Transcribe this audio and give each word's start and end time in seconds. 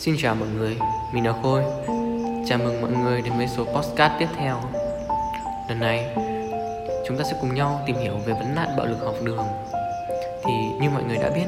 Xin 0.00 0.16
chào 0.18 0.34
mọi 0.34 0.48
người, 0.48 0.76
mình 1.12 1.26
là 1.26 1.32
Khôi. 1.42 1.62
Chào 2.46 2.58
mừng 2.58 2.80
mọi 2.80 2.90
người 2.90 3.22
đến 3.22 3.32
với 3.36 3.48
số 3.56 3.64
podcast 3.64 4.12
tiếp 4.18 4.26
theo. 4.36 4.56
Lần 5.68 5.80
này, 5.80 6.16
chúng 7.06 7.16
ta 7.18 7.24
sẽ 7.24 7.36
cùng 7.40 7.54
nhau 7.54 7.80
tìm 7.86 7.96
hiểu 7.96 8.12
về 8.26 8.32
vấn 8.32 8.54
nạn 8.54 8.68
bạo 8.76 8.86
lực 8.86 8.98
học 9.04 9.14
đường. 9.24 9.44
Thì 10.44 10.52
như 10.80 10.90
mọi 10.90 11.02
người 11.04 11.16
đã 11.16 11.30
biết, 11.30 11.46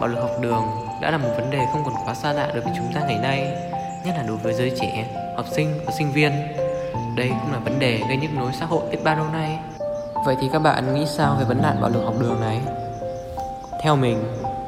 bạo 0.00 0.08
lực 0.08 0.20
học 0.20 0.30
đường 0.40 0.62
đã 1.02 1.10
là 1.10 1.18
một 1.18 1.28
vấn 1.36 1.50
đề 1.50 1.58
không 1.72 1.82
còn 1.84 1.94
quá 2.04 2.14
xa 2.14 2.32
lạ 2.32 2.50
đối 2.54 2.62
với 2.62 2.72
chúng 2.76 2.92
ta 2.94 3.00
ngày 3.00 3.18
nay 3.22 3.56
Nhất 4.04 4.14
là 4.16 4.22
đối 4.22 4.36
với 4.36 4.54
giới 4.54 4.72
trẻ, 4.80 5.06
học 5.36 5.46
sinh 5.50 5.80
và 5.86 5.92
sinh 5.98 6.12
viên. 6.12 6.32
Đây 7.16 7.28
cũng 7.28 7.52
là 7.52 7.58
vấn 7.58 7.78
đề 7.78 8.00
gây 8.08 8.16
nhức 8.16 8.30
nối 8.34 8.52
xã 8.60 8.66
hội 8.66 8.82
biết 8.90 8.98
bao 9.04 9.16
lâu 9.16 9.26
nay. 9.32 9.58
Vậy 10.26 10.36
thì 10.40 10.48
các 10.52 10.58
bạn 10.58 10.94
nghĩ 10.94 11.06
sao 11.06 11.36
về 11.38 11.44
vấn 11.44 11.62
nạn 11.62 11.80
bạo 11.80 11.90
lực 11.90 12.04
học 12.04 12.14
đường 12.20 12.40
này? 12.40 12.60
Theo 13.82 13.96
mình, 13.96 14.24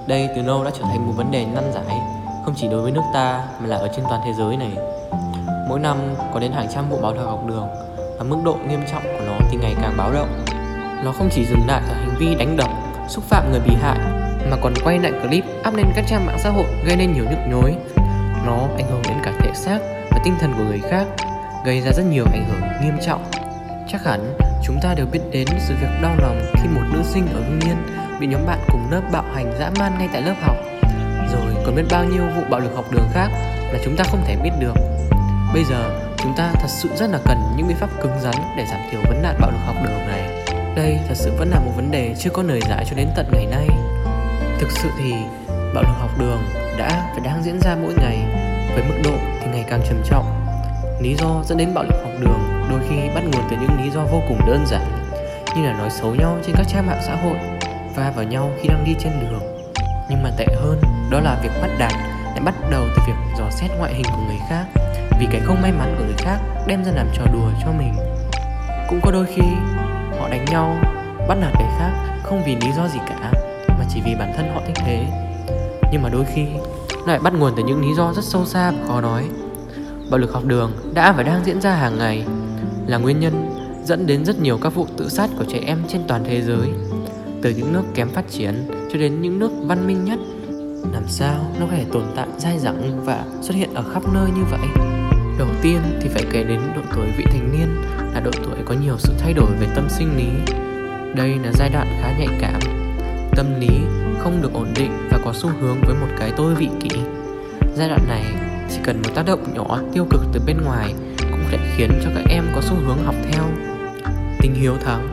đây 0.07 0.29
từ 0.37 0.43
lâu 0.43 0.65
đã 0.65 0.71
trở 0.71 0.83
thành 0.83 1.07
một 1.07 1.13
vấn 1.17 1.31
đề 1.31 1.45
năn 1.45 1.73
giải 1.73 2.14
không 2.45 2.55
chỉ 2.57 2.69
đối 2.69 2.81
với 2.81 2.93
nước 2.93 3.03
ta 3.15 3.45
mà 3.61 3.67
là 3.67 3.77
ở 3.77 3.89
trên 3.97 4.05
toàn 4.09 4.21
thế 4.25 4.33
giới 4.39 4.57
này. 4.57 4.73
Mỗi 5.69 5.81
năm 5.81 5.97
có 6.35 6.41
đến 6.41 6.53
hàng 6.53 6.67
trăm 6.75 6.89
vụ 6.91 6.99
bạo 7.03 7.15
lực 7.15 7.25
học 7.25 7.45
đường 7.47 7.69
và 8.19 8.25
mức 8.25 8.37
độ 8.45 8.57
nghiêm 8.69 8.81
trọng 8.93 9.03
của 9.03 9.25
nó 9.27 9.35
thì 9.51 9.59
ngày 9.63 9.75
càng 9.83 9.95
báo 9.97 10.13
động. 10.13 10.45
Nó 11.05 11.13
không 11.13 11.29
chỉ 11.33 11.45
dừng 11.45 11.67
lại 11.67 11.83
ở 11.89 11.95
hành 11.95 12.15
vi 12.19 12.35
đánh 12.35 12.57
đập, 12.57 12.71
xúc 13.09 13.25
phạm 13.25 13.51
người 13.51 13.61
bị 13.61 13.75
hại 13.83 13.99
mà 14.51 14.57
còn 14.63 14.75
quay 14.85 14.99
lại 14.99 15.13
clip 15.13 15.45
up 15.69 15.75
lên 15.75 15.87
các 15.95 16.05
trang 16.09 16.27
mạng 16.27 16.39
xã 16.39 16.51
hội 16.51 16.67
gây 16.87 16.97
nên 16.97 17.13
nhiều 17.13 17.25
nhức 17.25 17.39
nhối. 17.49 17.75
Nó 18.47 18.59
ảnh 18.77 18.87
hưởng 18.91 19.03
đến 19.09 19.17
cả 19.23 19.33
thể 19.41 19.51
xác 19.55 19.79
và 20.11 20.21
tinh 20.25 20.35
thần 20.41 20.53
của 20.59 20.65
người 20.65 20.81
khác, 20.91 21.07
gây 21.65 21.81
ra 21.81 21.93
rất 21.93 22.05
nhiều 22.11 22.25
ảnh 22.33 22.45
hưởng 22.49 22.63
nghiêm 22.83 22.99
trọng. 23.07 23.25
Chắc 23.89 24.05
hẳn 24.05 24.35
chúng 24.65 24.77
ta 24.83 24.95
đều 24.95 25.07
biết 25.13 25.21
đến 25.31 25.47
sự 25.59 25.75
việc 25.81 25.89
đau 26.03 26.15
lòng 26.19 26.41
khi 26.55 26.69
một 26.69 26.83
nữ 26.93 27.03
sinh 27.05 27.27
ở 27.35 27.41
Hưng 27.41 27.61
Yên 27.61 27.77
bị 28.21 28.27
nhóm 28.27 28.47
bạn 28.47 28.59
cùng 28.69 28.89
lớp 28.91 29.03
bạo 29.13 29.25
hành 29.35 29.53
dã 29.59 29.71
man 29.79 29.93
ngay 29.99 30.09
tại 30.13 30.23
lớp 30.23 30.35
học 30.43 30.57
còn 31.65 31.75
biết 31.75 31.83
bao 31.91 32.05
nhiêu 32.05 32.23
vụ 32.37 32.43
bạo 32.51 32.61
lực 32.61 32.75
học 32.75 32.85
đường 32.91 33.09
khác 33.13 33.29
là 33.73 33.79
chúng 33.85 33.97
ta 33.97 34.05
không 34.05 34.23
thể 34.27 34.37
biết 34.37 34.51
được. 34.61 34.75
Bây 35.55 35.65
giờ, 35.65 36.01
chúng 36.17 36.35
ta 36.37 36.53
thật 36.55 36.69
sự 36.69 36.89
rất 36.97 37.11
là 37.11 37.19
cần 37.25 37.39
những 37.57 37.69
biện 37.69 37.77
pháp 37.77 37.89
cứng 38.03 38.21
rắn 38.23 38.35
để 38.57 38.65
giảm 38.71 38.81
thiểu 38.91 39.01
vấn 39.09 39.23
nạn 39.23 39.37
bạo 39.41 39.51
lực 39.51 39.61
học 39.67 39.77
đường 39.85 40.07
này. 40.09 40.45
Đây 40.77 40.99
thật 41.09 41.15
sự 41.15 41.33
vẫn 41.39 41.51
là 41.51 41.59
một 41.59 41.73
vấn 41.77 41.91
đề 41.91 42.15
chưa 42.19 42.31
có 42.31 42.43
lời 42.43 42.61
giải 42.69 42.85
cho 42.91 42.97
đến 42.97 43.09
tận 43.17 43.27
ngày 43.33 43.47
nay. 43.47 43.69
Thực 44.59 44.71
sự 44.71 44.89
thì, 44.99 45.13
bạo 45.75 45.83
lực 45.83 45.95
học 46.01 46.11
đường 46.19 46.43
đã 46.79 47.13
và 47.15 47.21
đang 47.25 47.43
diễn 47.43 47.61
ra 47.61 47.77
mỗi 47.83 47.95
ngày, 47.95 48.19
với 48.75 48.85
mức 48.89 49.01
độ 49.05 49.15
thì 49.41 49.47
ngày 49.53 49.65
càng 49.69 49.81
trầm 49.89 50.03
trọng. 50.05 50.47
Lý 51.01 51.15
do 51.15 51.43
dẫn 51.45 51.59
đến 51.59 51.75
bạo 51.75 51.85
lực 51.85 52.03
học 52.03 52.13
đường 52.21 52.67
đôi 52.71 52.81
khi 52.89 52.97
bắt 53.15 53.25
nguồn 53.25 53.43
từ 53.51 53.57
những 53.61 53.85
lý 53.85 53.91
do 53.91 54.01
vô 54.01 54.23
cùng 54.29 54.39
đơn 54.47 54.65
giản, 54.67 55.05
như 55.57 55.67
là 55.67 55.73
nói 55.73 55.91
xấu 55.91 56.15
nhau 56.15 56.39
trên 56.47 56.55
các 56.57 56.67
trang 56.69 56.87
mạng 56.87 57.03
xã 57.07 57.17
hội, 57.17 57.37
va 57.97 58.13
vào 58.17 58.25
nhau 58.25 58.51
khi 58.61 58.69
đang 58.69 58.85
đi 58.85 58.95
trên 58.99 59.13
đường 59.21 59.54
nhưng 60.11 60.23
mà 60.23 60.31
tệ 60.37 60.47
hơn, 60.61 60.81
đó 61.11 61.21
là 61.21 61.41
việc 61.43 61.51
bắt 61.63 61.71
đạt 61.79 61.93
lại 62.35 62.41
bắt 62.45 62.55
đầu 62.71 62.85
từ 62.97 63.03
việc 63.07 63.15
dò 63.39 63.51
xét 63.51 63.71
ngoại 63.79 63.95
hình 63.95 64.07
của 64.17 64.23
người 64.27 64.39
khác. 64.49 64.65
Vì 65.21 65.27
cái 65.31 65.41
không 65.45 65.63
may 65.63 65.73
mắn 65.73 65.95
của 65.99 66.05
người 66.05 66.17
khác 66.19 66.39
đem 66.67 66.85
ra 66.85 66.93
làm 66.93 67.07
trò 67.15 67.23
đùa 67.33 67.51
cho 67.65 67.73
mình. 67.73 67.95
Cũng 68.89 69.01
có 69.03 69.11
đôi 69.11 69.27
khi, 69.27 69.43
họ 70.19 70.29
đánh 70.29 70.45
nhau, 70.45 70.77
bắt 71.29 71.35
nạt 71.35 71.55
người 71.55 71.69
khác 71.79 71.91
không 72.23 72.43
vì 72.47 72.57
lý 72.57 72.73
do 72.77 72.89
gì 72.89 72.99
cả, 73.07 73.33
mà 73.69 73.85
chỉ 73.95 74.01
vì 74.05 74.15
bản 74.15 74.33
thân 74.37 74.55
họ 74.55 74.61
thích 74.67 74.77
thế. 74.77 75.07
Nhưng 75.93 76.03
mà 76.03 76.09
đôi 76.09 76.25
khi, 76.35 76.47
lại 77.07 77.19
bắt 77.19 77.35
nguồn 77.35 77.53
từ 77.57 77.65
những 77.65 77.81
lý 77.81 77.95
do 77.95 78.13
rất 78.13 78.25
sâu 78.25 78.45
xa 78.45 78.71
và 78.71 78.87
khó 78.87 79.01
nói. 79.01 79.29
Bạo 80.11 80.19
lực 80.19 80.33
học 80.33 80.45
đường 80.45 80.73
đã 80.95 81.13
và 81.13 81.23
đang 81.23 81.45
diễn 81.45 81.61
ra 81.61 81.75
hàng 81.75 81.99
ngày, 81.99 82.25
là 82.87 82.99
nguyên 82.99 83.21
nhân 83.21 83.51
dẫn 83.85 84.07
đến 84.07 84.25
rất 84.25 84.41
nhiều 84.41 84.59
các 84.63 84.75
vụ 84.75 84.87
tự 84.97 85.09
sát 85.09 85.31
của 85.39 85.45
trẻ 85.49 85.59
em 85.67 85.79
trên 85.89 86.01
toàn 86.09 86.25
thế 86.25 86.43
giới. 86.43 86.69
Từ 87.43 87.51
những 87.51 87.73
nước 87.73 87.83
kém 87.95 88.09
phát 88.09 88.25
triển 88.31 88.71
cho 88.95 89.01
đến 89.01 89.23
những 89.23 89.39
nước 89.39 89.51
văn 89.63 89.87
minh 89.87 90.05
nhất. 90.05 90.19
Làm 90.93 91.03
sao 91.09 91.35
nó 91.61 91.67
có 91.67 91.73
thể 91.73 91.85
tồn 91.93 92.03
tại 92.17 92.27
dai 92.39 92.59
dẳng 92.59 93.05
và 93.05 93.25
xuất 93.41 93.55
hiện 93.55 93.75
ở 93.75 93.85
khắp 93.95 94.03
nơi 94.15 94.31
như 94.37 94.43
vậy? 94.51 94.69
Đầu 95.39 95.49
tiên 95.63 95.81
thì 96.01 96.09
phải 96.09 96.25
kể 96.33 96.45
đến 96.45 96.61
độ 96.77 96.83
tuổi 96.97 97.07
vị 97.19 97.25
thành 97.31 97.53
niên, 97.53 97.69
là 98.15 98.21
độ 98.21 98.31
tuổi 98.45 98.57
có 98.65 98.75
nhiều 98.75 98.95
sự 98.99 99.13
thay 99.19 99.33
đổi 99.33 99.51
về 99.61 99.67
tâm 99.75 99.89
sinh 99.89 100.17
lý. 100.17 100.53
Đây 101.15 101.35
là 101.45 101.53
giai 101.53 101.71
đoạn 101.71 101.87
khá 102.03 102.19
nhạy 102.19 102.29
cảm. 102.41 102.61
Tâm 103.37 103.61
lý 103.61 103.69
không 104.19 104.43
được 104.43 104.53
ổn 104.53 104.69
định 104.75 104.93
và 105.11 105.19
có 105.25 105.33
xu 105.35 105.51
hướng 105.61 105.77
với 105.87 105.95
một 105.95 106.09
cái 106.19 106.33
tôi 106.37 106.55
vị 106.55 106.69
kỷ. 106.81 106.99
Giai 107.77 107.89
đoạn 107.89 108.01
này 108.09 108.25
chỉ 108.71 108.79
cần 108.85 109.03
một 109.03 109.11
tác 109.15 109.27
động 109.27 109.55
nhỏ 109.55 109.81
tiêu 109.93 110.07
cực 110.11 110.21
từ 110.33 110.41
bên 110.47 110.57
ngoài 110.65 110.95
cũng 111.19 111.41
có 111.43 111.49
thể 111.51 111.59
khiến 111.77 111.91
cho 112.05 112.11
các 112.15 112.25
em 112.29 112.45
có 112.55 112.61
xu 112.61 112.75
hướng 112.75 113.05
học 113.05 113.15
theo. 113.33 113.45
Tình 114.41 114.55
hiếu 114.55 114.75
thắng 114.85 115.09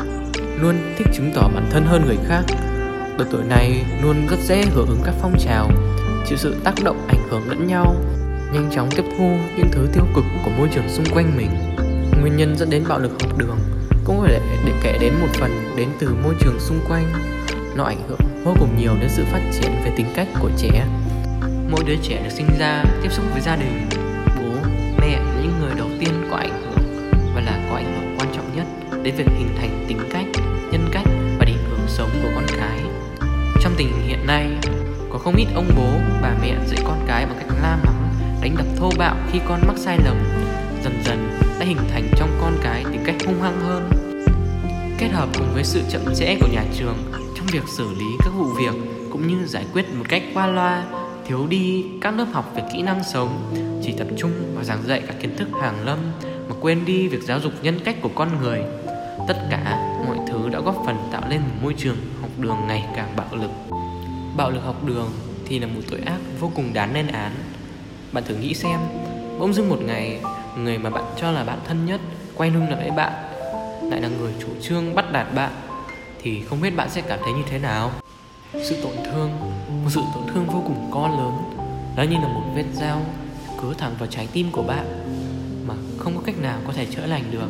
luôn 0.61 0.75
thích 0.97 1.07
chứng 1.13 1.31
tỏ 1.35 1.49
bản 1.53 1.69
thân 1.71 1.85
hơn 1.85 2.05
người 2.05 2.17
khác. 2.27 2.43
Độ 3.21 3.27
tuổi 3.31 3.43
này 3.43 3.83
luôn 4.03 4.27
rất 4.27 4.39
dễ 4.39 4.63
hưởng 4.65 4.87
ứng 4.87 5.01
các 5.05 5.15
phong 5.21 5.35
trào 5.39 5.69
Chịu 6.27 6.37
sự 6.37 6.55
tác 6.63 6.73
động 6.83 7.07
ảnh 7.07 7.29
hưởng 7.29 7.49
lẫn 7.49 7.67
nhau 7.67 7.95
Nhanh 8.53 8.69
chóng 8.75 8.89
tiếp 8.91 9.03
thu 9.17 9.37
những 9.57 9.67
thứ 9.71 9.87
tiêu 9.93 10.03
cực 10.15 10.23
của 10.45 10.51
môi 10.57 10.69
trường 10.73 10.89
xung 10.89 11.05
quanh 11.13 11.37
mình. 11.37 11.49
Nguyên 12.21 12.37
nhân 12.37 12.55
dẫn 12.57 12.69
đến 12.69 12.83
bạo 12.87 12.99
lực 12.99 13.11
học 13.21 13.37
đường 13.37 13.57
cũng 14.05 14.19
có 14.19 14.27
thể 14.27 14.39
để 14.65 14.73
kể 14.83 14.97
đến 15.01 15.13
một 15.21 15.27
phần 15.33 15.73
đến 15.77 15.89
từ 15.99 16.15
môi 16.23 16.35
trường 16.39 16.59
xung 16.59 16.79
quanh. 16.87 17.13
Nó 17.75 17.83
ảnh 17.83 18.07
hưởng 18.07 18.19
vô 18.43 18.53
cùng 18.59 18.77
nhiều 18.77 18.91
đến 18.99 19.09
sự 19.09 19.23
phát 19.31 19.41
triển 19.51 19.71
về 19.85 19.91
tính 19.97 20.07
cách 20.15 20.27
của 20.39 20.49
trẻ. 20.57 20.87
Mỗi 21.71 21.83
đứa 21.87 21.95
trẻ 22.03 22.21
được 22.23 22.31
sinh 22.31 22.47
ra 22.59 22.83
tiếp 23.03 23.09
xúc 23.11 23.25
với 23.31 23.41
gia 23.41 23.55
đình 23.55 23.89
Bố, 24.25 24.69
mẹ 24.97 25.19
những 25.41 25.53
người 25.59 25.71
đầu 25.77 25.87
tiên 25.99 26.27
có 26.31 26.37
ảnh 26.37 26.61
hưởng 26.61 27.11
Và 27.35 27.41
là 27.41 27.67
có 27.69 27.75
ảnh 27.75 27.93
hưởng 27.95 28.17
quan 28.19 28.29
trọng 28.35 28.55
nhất 28.55 28.65
đến 29.03 29.15
việc 29.15 29.27
hình 29.37 29.55
thành 29.57 29.85
tính 29.87 29.99
cách, 30.11 30.25
trong 33.71 33.77
tình 33.77 33.87
hình 33.87 34.07
hiện 34.07 34.27
nay, 34.27 34.49
có 35.09 35.17
không 35.17 35.35
ít 35.35 35.47
ông 35.55 35.69
bố, 35.75 35.89
bà 36.21 36.35
mẹ 36.41 36.55
dạy 36.67 36.79
con 36.85 37.05
cái 37.07 37.25
bằng 37.25 37.35
cách 37.39 37.57
la 37.61 37.77
mắng, 37.85 38.13
đánh 38.41 38.55
đập 38.57 38.65
thô 38.77 38.89
bạo 38.97 39.15
khi 39.31 39.39
con 39.47 39.59
mắc 39.67 39.77
sai 39.77 39.97
lầm, 40.05 40.17
dần 40.83 40.93
dần 41.05 41.29
đã 41.59 41.65
hình 41.65 41.77
thành 41.91 42.07
trong 42.15 42.37
con 42.41 42.57
cái 42.63 42.83
tính 42.91 43.01
cách 43.05 43.15
hung 43.25 43.41
hăng 43.41 43.59
hơn. 43.61 43.89
Kết 44.97 45.07
hợp 45.07 45.29
cùng 45.37 45.53
với 45.53 45.63
sự 45.63 45.81
chậm 45.89 46.01
trễ 46.15 46.35
của 46.35 46.47
nhà 46.51 46.63
trường 46.77 46.97
trong 47.35 47.45
việc 47.51 47.63
xử 47.77 47.89
lý 47.99 48.05
các 48.19 48.29
vụ 48.37 48.45
việc 48.45 48.73
cũng 49.11 49.27
như 49.27 49.45
giải 49.45 49.65
quyết 49.73 49.85
một 49.93 50.05
cách 50.09 50.23
qua 50.33 50.47
loa, 50.47 50.83
thiếu 51.27 51.47
đi 51.49 51.85
các 52.01 52.17
lớp 52.17 52.27
học 52.31 52.51
về 52.55 52.63
kỹ 52.73 52.81
năng 52.81 53.03
sống, 53.13 53.53
chỉ 53.83 53.93
tập 53.97 54.07
trung 54.17 54.31
vào 54.55 54.63
giảng 54.63 54.83
dạy 54.87 55.01
các 55.07 55.15
kiến 55.21 55.37
thức 55.37 55.47
hàng 55.61 55.85
lâm 55.85 55.97
mà 56.49 56.55
quên 56.61 56.85
đi 56.85 57.07
việc 57.07 57.21
giáo 57.23 57.39
dục 57.39 57.53
nhân 57.61 57.79
cách 57.85 57.95
của 58.01 58.11
con 58.15 58.29
người. 58.41 58.59
Tất 59.27 59.37
cả 59.49 59.79
mọi 60.07 60.17
thứ 60.27 60.49
đã 60.49 60.59
góp 60.59 60.75
phần 60.85 60.97
tạo 61.11 61.21
lên 61.29 61.41
một 61.41 61.55
môi 61.61 61.75
trường 61.77 61.97
học 62.21 62.29
đường 62.37 62.57
ngày 62.67 62.85
càng 62.95 63.15
bạo 63.15 63.27
lực. 63.31 63.51
Bạo 64.37 64.49
lực 64.49 64.63
học 64.63 64.85
đường 64.85 65.11
thì 65.45 65.59
là 65.59 65.67
một 65.67 65.81
tội 65.91 65.99
ác 65.99 66.19
vô 66.39 66.51
cùng 66.55 66.73
đáng 66.73 66.93
lên 66.93 67.07
án. 67.07 67.31
Bạn 68.11 68.23
thử 68.27 68.35
nghĩ 68.35 68.53
xem, 68.53 68.79
bỗng 69.39 69.53
dưng 69.53 69.69
một 69.69 69.79
ngày, 69.81 70.19
người 70.57 70.77
mà 70.77 70.89
bạn 70.89 71.03
cho 71.17 71.31
là 71.31 71.43
bạn 71.43 71.59
thân 71.67 71.85
nhất 71.85 72.01
quay 72.35 72.49
lưng 72.49 72.69
lại 72.69 72.79
với 72.79 72.91
bạn, 72.91 73.13
lại 73.91 74.01
là 74.01 74.07
người 74.07 74.33
chủ 74.39 74.47
trương 74.61 74.95
bắt 74.95 75.11
đạt 75.11 75.33
bạn, 75.35 75.51
thì 76.21 76.41
không 76.41 76.61
biết 76.61 76.75
bạn 76.75 76.89
sẽ 76.89 77.01
cảm 77.01 77.19
thấy 77.23 77.33
như 77.33 77.43
thế 77.49 77.59
nào? 77.59 77.91
Sự 78.53 78.81
tổn 78.83 78.95
thương, 79.05 79.31
một 79.83 79.89
sự 79.89 80.01
tổn 80.15 80.23
thương 80.33 80.45
vô 80.45 80.63
cùng 80.67 80.89
con 80.91 81.17
lớn 81.17 81.33
đó 81.95 82.03
như 82.03 82.15
là 82.15 82.27
một 82.27 82.43
vết 82.55 82.65
dao 82.73 83.01
cứa 83.61 83.73
thẳng 83.77 83.95
vào 83.99 84.07
trái 84.07 84.27
tim 84.33 84.51
của 84.51 84.63
bạn 84.63 84.85
mà 85.67 85.73
không 85.97 86.15
có 86.15 86.21
cách 86.25 86.35
nào 86.41 86.59
có 86.67 86.73
thể 86.73 86.85
chữa 86.85 87.05
lành 87.05 87.23
được 87.31 87.49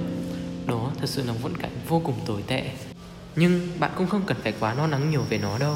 đó, 0.68 0.92
thật 1.00 1.10
sự 1.10 1.24
là 1.24 1.34
viễn 1.44 1.58
cảnh 1.58 1.72
vô 1.88 2.02
cùng 2.06 2.16
tồi 2.26 2.44
tệ. 2.48 2.64
Nhưng 3.36 3.80
bạn 3.80 3.92
cũng 3.96 4.08
không 4.08 4.24
cần 4.26 4.38
phải 4.44 4.54
quá 4.60 4.74
lo 4.74 4.88
lắng 4.88 5.12
nhiều 5.12 5.26
về 5.30 5.38
nó 5.38 5.58
đâu. 5.58 5.76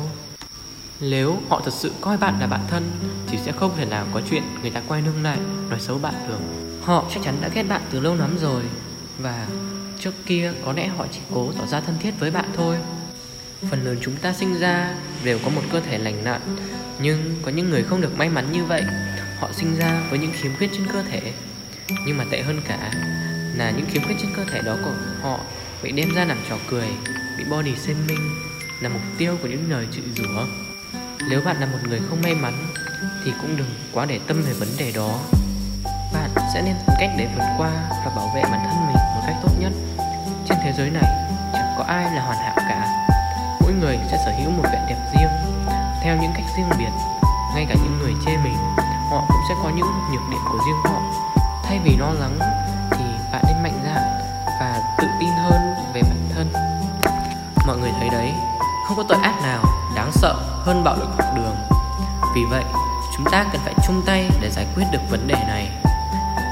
Nếu 1.00 1.38
họ 1.50 1.62
thật 1.66 1.74
sự 1.74 1.92
coi 2.02 2.18
bạn 2.18 2.40
là 2.40 2.48
bạn 2.48 2.62
thân, 2.68 2.92
Thì 3.28 3.38
sẽ 3.46 3.52
không 3.52 3.72
thể 3.78 3.86
nào 3.86 4.08
có 4.14 4.22
chuyện 4.30 4.44
người 4.62 4.72
ta 4.72 4.82
quay 4.88 5.02
lưng 5.02 5.24
lại, 5.24 5.38
nói 5.70 5.80
xấu 5.80 5.98
bạn 5.98 6.14
được. 6.28 6.40
Họ 6.82 7.06
chắc 7.14 7.24
chắn 7.24 7.36
đã 7.42 7.50
ghét 7.54 7.64
bạn 7.64 7.82
từ 7.92 8.00
lâu 8.00 8.16
lắm 8.16 8.38
rồi, 8.42 8.64
Và 9.20 9.48
trước 10.00 10.14
kia 10.26 10.54
có 10.66 10.74
lẽ 10.74 10.88
họ 10.88 11.06
chỉ 11.12 11.20
cố 11.34 11.52
tỏ 11.58 11.66
ra 11.66 11.82
thân 11.82 11.96
thiết 12.00 12.12
với 12.20 12.32
bạn 12.32 12.46
thôi. 12.56 12.78
Phần 13.70 13.86
lớn 13.86 13.98
chúng 14.02 14.16
ta 14.16 14.34
sinh 14.34 14.60
ra 14.60 14.96
đều 15.24 15.40
có 15.44 15.50
một 15.50 15.62
cơ 15.72 15.80
thể 15.80 15.98
lành 15.98 16.24
lặn, 16.24 16.42
Nhưng 17.02 17.36
có 17.42 17.52
những 17.52 17.70
người 17.70 17.84
không 17.84 18.02
được 18.02 18.18
may 18.18 18.30
mắn 18.30 18.52
như 18.52 18.66
vậy. 18.66 18.84
Họ 19.40 19.50
sinh 19.54 19.76
ra 19.76 20.02
với 20.10 20.20
những 20.20 20.32
khiếm 20.34 20.52
khuyết 20.58 20.70
trên 20.72 20.88
cơ 20.94 21.04
thể, 21.04 21.34
Nhưng 22.08 22.18
mà 22.18 22.26
tệ 22.32 22.42
hơn 22.42 22.62
cả 22.68 22.92
là 23.58 23.72
những 23.72 23.86
khiếm 23.90 24.04
khuyết 24.04 24.16
trên 24.22 24.32
cơ 24.36 24.44
thể 24.52 24.62
đó 24.62 24.76
của 24.86 24.94
họ 25.22 25.40
bị 25.84 25.92
đem 25.92 26.10
ra 26.16 26.26
làm 26.26 26.38
trò 26.50 26.56
cười, 26.70 26.88
bị 27.38 27.44
body 27.52 27.76
shaming 27.76 28.30
là 28.82 28.90
mục 28.90 29.02
tiêu 29.18 29.38
của 29.42 29.48
những 29.48 29.72
lời 29.72 29.88
chửi 29.92 30.04
rủa. 30.16 30.46
Nếu 31.30 31.42
bạn 31.42 31.58
là 31.60 31.66
một 31.66 31.78
người 31.88 32.02
không 32.10 32.22
may 32.22 32.36
mắn, 32.36 32.54
thì 33.26 33.32
cũng 33.42 33.58
đừng 33.58 33.76
quá 33.94 34.06
để 34.06 34.20
tâm 34.28 34.42
về 34.42 34.54
vấn 34.54 34.68
đề 34.78 34.92
đó. 34.92 35.20
Bạn 36.14 36.30
sẽ 36.54 36.62
nên 36.62 36.76
tìm 36.88 36.96
cách 37.00 37.10
để 37.18 37.28
vượt 37.36 37.46
qua 37.58 37.72
và 38.06 38.12
bảo 38.16 38.32
vệ 38.36 38.42
bản 38.42 38.60
thân 38.66 38.88
mình 38.88 38.96
một 39.16 39.22
cách 39.28 39.36
tốt 39.44 39.52
nhất. 39.60 39.72
Trên 40.50 40.58
thế 40.64 40.74
giới 40.78 40.90
này, 40.90 41.04
chẳng 41.54 41.76
có 41.78 41.84
ai 41.84 42.04
là 42.16 42.22
hoàn 42.22 42.38
hảo 42.38 42.56
cả. 42.58 43.08
Mỗi 43.62 43.74
người 43.74 43.98
sẽ 44.12 44.18
sở 44.26 44.32
hữu 44.32 44.52
một 44.52 44.64
vẻ 44.64 44.86
đẹp 44.90 45.12
riêng, 45.14 45.30
theo 46.04 46.18
những 46.22 46.32
cách 46.36 46.46
riêng 46.58 46.70
biệt. 46.80 46.92
Ngay 47.56 47.66
cả 47.70 47.76
những 47.84 48.00
người 48.00 48.14
chê 48.26 48.38
mình, 48.44 48.58
họ 49.10 49.26
cũng 49.28 49.42
sẽ 49.50 49.56
có 49.64 49.70
những 49.70 49.88
nhược 50.12 50.22
điểm 50.32 50.42
của 50.52 50.60
riêng 50.66 50.82
họ. 50.84 51.02
Thay 51.64 51.80
vì 51.84 51.98
lo 51.98 52.14
lắng 52.14 52.40
mọi 57.68 57.78
người 57.78 57.92
thấy 58.00 58.10
đấy. 58.10 58.34
Không 58.88 58.98
có 58.98 59.04
tội 59.10 59.18
ác 59.22 59.42
nào 59.44 59.64
đáng 59.96 60.12
sợ 60.12 60.36
hơn 60.66 60.84
bạo 60.84 60.96
lực 60.96 61.10
học 61.18 61.36
đường. 61.36 61.56
Vì 62.36 62.42
vậy, 62.50 62.64
chúng 63.18 63.26
ta 63.32 63.46
cần 63.52 63.62
phải 63.66 63.74
chung 63.88 64.02
tay 64.06 64.30
để 64.42 64.50
giải 64.52 64.66
quyết 64.76 64.86
được 64.92 65.02
vấn 65.10 65.28
đề 65.28 65.36
này. 65.48 65.70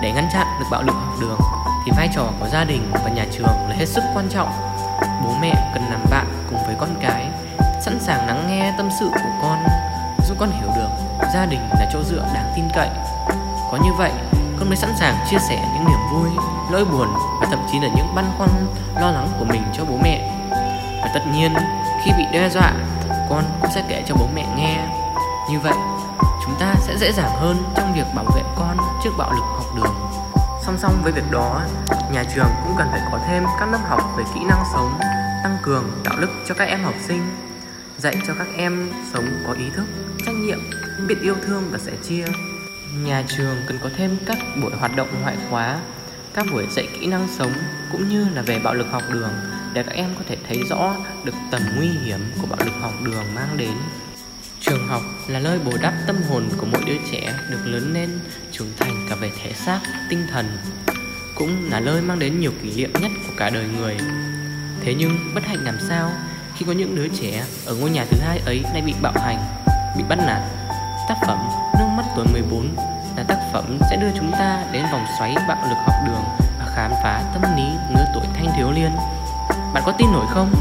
Để 0.01 0.11
ngăn 0.11 0.29
chặn 0.33 0.47
được 0.59 0.65
bạo 0.71 0.81
lực 0.83 0.93
học 0.93 1.13
đường, 1.21 1.39
thì 1.85 1.91
vai 1.97 2.09
trò 2.15 2.23
của 2.39 2.47
gia 2.51 2.63
đình 2.63 2.91
và 2.93 3.09
nhà 3.09 3.25
trường 3.31 3.67
là 3.69 3.75
hết 3.77 3.85
sức 3.85 4.03
quan 4.15 4.29
trọng. 4.29 4.49
Bố 5.23 5.35
mẹ 5.41 5.71
cần 5.73 5.83
làm 5.89 6.05
bạn 6.09 6.25
cùng 6.49 6.59
với 6.65 6.75
con 6.79 6.89
cái, 7.01 7.27
sẵn 7.81 7.99
sàng 7.99 8.27
lắng 8.27 8.45
nghe 8.47 8.73
tâm 8.77 8.89
sự 8.99 9.09
của 9.13 9.31
con, 9.41 9.63
giúp 10.27 10.37
con 10.39 10.51
hiểu 10.51 10.69
được 10.75 10.89
gia 11.33 11.45
đình 11.45 11.59
là 11.59 11.89
chỗ 11.93 12.03
dựa 12.03 12.25
đáng 12.33 12.53
tin 12.55 12.65
cậy. 12.73 12.89
Có 13.71 13.77
như 13.83 13.93
vậy, 13.97 14.11
con 14.59 14.67
mới 14.67 14.75
sẵn 14.75 14.93
sàng 14.99 15.15
chia 15.29 15.39
sẻ 15.49 15.69
những 15.73 15.85
niềm 15.85 15.99
vui, 16.13 16.29
nỗi 16.71 16.85
buồn 16.85 17.07
và 17.41 17.47
thậm 17.49 17.59
chí 17.71 17.79
là 17.79 17.87
những 17.95 18.15
băn 18.15 18.25
khoăn, 18.37 18.49
lo 18.95 19.11
lắng 19.11 19.27
của 19.39 19.45
mình 19.45 19.63
cho 19.77 19.85
bố 19.85 19.97
mẹ 20.03 20.32
và 21.03 21.09
tất 21.13 21.21
nhiên, 21.33 21.53
khi 22.05 22.11
bị 22.17 22.23
đe 22.33 22.49
dọa, 22.49 22.73
con 23.29 23.43
cũng 23.61 23.71
sẽ 23.75 23.83
kể 23.89 24.03
cho 24.07 24.15
bố 24.15 24.27
mẹ 24.35 24.45
nghe. 24.57 24.87
Như 25.51 25.59
vậy, 25.59 25.73
chúng 26.45 26.55
ta 26.59 26.75
sẽ 26.79 26.97
dễ 26.97 27.11
dàng 27.11 27.31
hơn 27.39 27.63
trong 27.75 27.93
việc 27.93 28.05
bảo 28.15 28.25
vệ 28.35 28.41
con 28.55 28.77
trước 29.03 29.11
bạo 29.17 29.31
lực 29.33 29.43
học 29.43 29.65
đường. 29.75 29.95
Song 30.65 30.77
song 30.77 31.01
với 31.03 31.11
việc 31.11 31.31
đó, 31.31 31.61
nhà 32.11 32.23
trường 32.35 32.49
cũng 32.63 32.75
cần 32.77 32.87
phải 32.91 33.01
có 33.11 33.19
thêm 33.27 33.43
các 33.59 33.71
lớp 33.71 33.79
học 33.87 34.01
về 34.17 34.23
kỹ 34.35 34.39
năng 34.47 34.63
sống, 34.73 34.99
tăng 35.43 35.57
cường 35.61 36.01
đạo 36.03 36.15
đức 36.19 36.29
cho 36.47 36.55
các 36.55 36.67
em 36.67 36.83
học 36.83 36.93
sinh, 37.07 37.35
dạy 37.97 38.15
cho 38.27 38.33
các 38.37 38.47
em 38.57 38.91
sống 39.13 39.25
có 39.47 39.53
ý 39.53 39.65
thức, 39.75 39.85
trách 40.25 40.35
nhiệm, 40.35 40.59
biết 41.07 41.15
yêu 41.21 41.35
thương 41.47 41.63
và 41.71 41.77
sẻ 41.77 41.91
chia. 42.03 42.25
Nhà 42.95 43.23
trường 43.37 43.55
cần 43.67 43.79
có 43.83 43.89
thêm 43.97 44.17
các 44.25 44.37
buổi 44.61 44.71
hoạt 44.79 44.95
động 44.95 45.07
ngoại 45.21 45.35
khóa, 45.49 45.79
các 46.33 46.45
buổi 46.51 46.67
dạy 46.75 46.87
kỹ 46.99 47.07
năng 47.07 47.27
sống 47.37 47.51
cũng 47.91 48.09
như 48.09 48.27
là 48.33 48.41
về 48.41 48.59
bạo 48.59 48.73
lực 48.73 48.87
học 48.91 49.01
đường 49.09 49.33
để 49.73 49.83
các 49.83 49.95
em 49.95 50.09
có 50.17 50.23
thể 50.29 50.37
thấy 50.47 50.63
rõ 50.69 50.95
được 51.23 51.33
tầm 51.51 51.61
nguy 51.77 51.87
hiểm 51.87 52.19
của 52.41 52.47
bạo 52.47 52.59
lực 52.65 52.73
học 52.81 52.91
đường 53.05 53.35
mang 53.35 53.57
đến. 53.57 53.73
Trường 54.59 54.87
học 54.87 55.01
là 55.27 55.39
nơi 55.39 55.59
bồi 55.59 55.79
đắp 55.81 55.93
tâm 56.07 56.15
hồn 56.29 56.49
của 56.57 56.65
mỗi 56.71 56.81
đứa 56.85 56.97
trẻ 57.11 57.33
được 57.49 57.61
lớn 57.65 57.93
lên, 57.93 58.19
trưởng 58.51 58.71
thành 58.79 59.05
cả 59.09 59.15
về 59.15 59.31
thể 59.43 59.53
xác, 59.53 59.79
tinh 60.09 60.27
thần, 60.31 60.57
cũng 61.35 61.69
là 61.71 61.79
nơi 61.79 62.01
mang 62.01 62.19
đến 62.19 62.39
nhiều 62.39 62.51
kỷ 62.63 62.75
niệm 62.75 62.93
nhất 63.01 63.11
của 63.27 63.33
cả 63.37 63.49
đời 63.49 63.65
người. 63.77 63.97
Thế 64.81 64.93
nhưng 64.93 65.17
bất 65.35 65.45
hạnh 65.45 65.63
làm 65.63 65.77
sao 65.89 66.11
khi 66.55 66.65
có 66.65 66.71
những 66.71 66.95
đứa 66.95 67.07
trẻ 67.07 67.43
ở 67.65 67.75
ngôi 67.75 67.89
nhà 67.89 68.05
thứ 68.09 68.17
hai 68.21 68.39
ấy 68.45 68.63
lại 68.73 68.81
bị 68.81 68.93
bạo 69.01 69.13
hành, 69.15 69.39
bị 69.97 70.03
bắt 70.09 70.15
nạt? 70.15 70.41
Tác 71.09 71.15
phẩm 71.27 71.37
nước 71.79 71.85
mắt 71.97 72.05
tuổi 72.15 72.25
14 72.33 72.75
là 73.17 73.23
tác 73.23 73.39
phẩm 73.53 73.77
sẽ 73.89 73.97
đưa 73.97 74.11
chúng 74.17 74.31
ta 74.31 74.63
đến 74.71 74.83
vòng 74.91 75.05
xoáy 75.17 75.35
bạo 75.47 75.67
lực 75.69 75.77
học 75.85 75.95
đường 76.07 76.23
và 76.59 76.65
khám 76.75 76.91
phá 77.03 77.23
tâm 77.33 77.41
lý 77.57 77.63
lứa 77.95 78.05
tuổi 78.13 78.23
thanh 78.33 78.47
thiếu 78.57 78.71
niên 78.71 78.91
bạn 79.73 79.83
có 79.85 79.91
tin 79.91 80.11
nổi 80.11 80.25
không? 80.29 80.53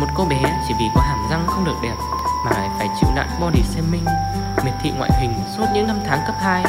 Một 0.00 0.06
cô 0.14 0.24
bé 0.24 0.42
chỉ 0.68 0.74
vì 0.78 0.84
có 0.94 1.00
hàm 1.00 1.18
răng 1.30 1.46
không 1.46 1.64
được 1.64 1.76
đẹp 1.82 1.94
mà 2.44 2.50
lại 2.50 2.68
phải 2.78 2.88
chịu 3.00 3.10
nạn 3.14 3.28
body 3.40 3.62
shaming, 3.62 4.04
miệt 4.64 4.74
thị 4.82 4.92
ngoại 4.98 5.10
hình 5.20 5.34
suốt 5.56 5.66
những 5.74 5.86
năm 5.86 6.00
tháng 6.06 6.20
cấp 6.26 6.34
2, 6.40 6.64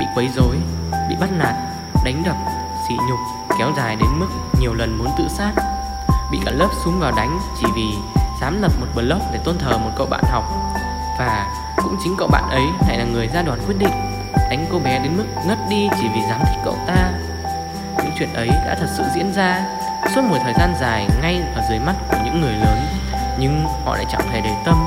bị 0.00 0.06
quấy 0.14 0.28
rối, 0.28 0.56
bị 1.08 1.16
bắt 1.20 1.30
nạt, 1.32 1.54
đánh 2.04 2.22
đập, 2.26 2.36
sỉ 2.88 2.94
nhục 3.08 3.18
kéo 3.58 3.72
dài 3.76 3.96
đến 3.96 4.08
mức 4.18 4.28
nhiều 4.60 4.74
lần 4.74 4.98
muốn 4.98 5.08
tự 5.18 5.28
sát, 5.28 5.52
bị 6.32 6.38
cả 6.44 6.50
lớp 6.50 6.68
súng 6.84 7.00
vào 7.00 7.12
đánh 7.16 7.40
chỉ 7.60 7.66
vì 7.74 7.94
dám 8.40 8.62
lập 8.62 8.72
một 8.80 8.86
blog 8.94 9.20
để 9.32 9.38
tôn 9.44 9.58
thờ 9.58 9.78
một 9.78 9.90
cậu 9.96 10.06
bạn 10.06 10.24
học. 10.30 10.44
Và 11.18 11.46
cũng 11.76 11.96
chính 12.04 12.14
cậu 12.18 12.28
bạn 12.28 12.48
ấy 12.50 12.66
lại 12.88 12.98
là 12.98 13.04
người 13.04 13.28
ra 13.28 13.42
đòn 13.42 13.58
quyết 13.66 13.78
định 13.78 14.12
đánh 14.50 14.66
cô 14.72 14.78
bé 14.78 14.98
đến 14.98 15.16
mức 15.16 15.24
ngất 15.46 15.58
đi 15.68 15.88
chỉ 16.00 16.08
vì 16.14 16.20
dám 16.28 16.40
thích 16.46 16.60
cậu 16.64 16.76
ta. 16.86 17.12
Những 17.96 18.12
chuyện 18.18 18.34
ấy 18.34 18.48
đã 18.48 18.76
thật 18.80 18.88
sự 18.96 19.04
diễn 19.14 19.32
ra 19.32 19.64
suốt 20.14 20.22
một 20.24 20.36
thời 20.42 20.54
gian 20.58 20.74
dài 20.80 21.08
ngay 21.22 21.42
ở 21.54 21.62
dưới 21.68 21.78
mắt 21.78 21.94
của 22.08 22.16
những 22.24 22.40
người 22.40 22.52
lớn, 22.52 22.78
nhưng 23.38 23.66
họ 23.84 23.96
lại 23.96 24.04
chẳng 24.10 24.28
hề 24.28 24.40
để 24.40 24.54
tâm 24.64 24.86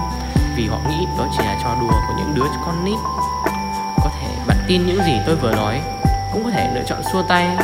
vì 0.56 0.68
họ 0.68 0.78
nghĩ 0.90 1.08
đó 1.18 1.28
chỉ 1.38 1.44
là 1.44 1.60
trò 1.64 1.76
đùa 1.82 2.02
của 2.08 2.14
những 2.18 2.36
đứa 2.36 2.46
con 2.66 2.86
nít. 2.86 2.98
Có 4.04 4.10
thể 4.22 4.28
bạn 4.48 4.58
tin 4.68 4.86
những 4.86 5.04
gì 5.06 5.14
tôi 5.26 5.36
vừa 5.36 5.52
nói 5.52 5.82
cũng 6.34 6.44
có 6.44 6.50
thể 6.50 6.72
lựa 6.76 6.84
chọn 6.88 7.04
xua 7.14 7.24
tay, 7.24 7.58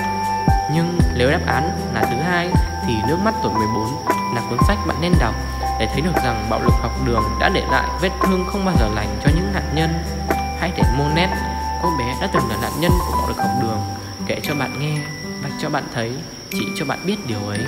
nhưng 0.74 1.00
nếu 1.16 1.32
đáp 1.32 1.42
án 1.48 1.72
là 1.94 2.02
thứ 2.02 2.16
hai 2.22 2.50
thì 2.88 2.94
nước 3.08 3.18
mắt 3.24 3.34
tuổi 3.44 3.54
14 3.54 4.06
là 4.36 4.42
cuốn 4.50 4.60
sách 4.68 4.78
bạn 4.88 4.98
nên 5.02 5.12
đọc 5.20 5.36
để 5.80 5.88
thấy 5.92 6.02
được 6.02 6.16
rằng 6.24 6.48
bạo 6.50 6.60
lực 6.60 6.74
học 6.82 6.92
đường 7.06 7.24
đã 7.40 7.50
để 7.50 7.64
lại 7.72 7.90
vết 8.02 8.12
thương 8.24 8.46
không 8.52 8.66
bao 8.66 8.76
giờ 8.80 8.90
lành 8.96 9.20
cho 9.24 9.30
những 9.36 9.54
nạn 9.54 9.72
nhân. 9.76 9.90
Hãy 10.60 10.72
để 10.78 10.84
Monet, 10.98 11.30
cô 11.84 11.90
bé 12.00 12.16
đã 12.22 12.28
từng 12.34 12.50
là 12.50 12.58
nạn 12.62 12.72
nhân 12.80 12.92
của 13.08 13.18
bạo 13.18 13.28
lực 13.28 13.38
học 13.38 13.52
đường, 13.62 13.80
kể 14.28 14.40
cho 14.44 14.56
bạn 14.56 14.80
nghe 14.80 15.02
và 15.44 15.50
cho 15.62 15.70
bạn 15.70 15.84
thấy 15.94 16.14
chị 16.52 16.66
cho 16.76 16.86
bạn 16.86 17.00
biết 17.06 17.16
điều 17.28 17.48
ấy. 17.48 17.60